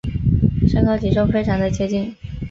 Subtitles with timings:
[0.67, 2.15] 身高体重非常的接近